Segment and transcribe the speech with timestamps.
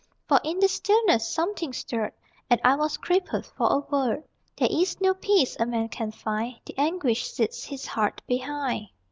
[0.27, 2.13] For in the stillness Something stirred,
[2.49, 4.23] And I was crippled For a word.
[4.57, 8.87] There is no peace A man can find; The anguish sits His heart behind.